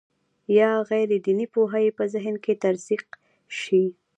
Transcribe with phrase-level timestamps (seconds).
[0.57, 3.05] یا غیر دیني پوهه یې په ذهن کې تزریق
[3.59, 3.83] شي.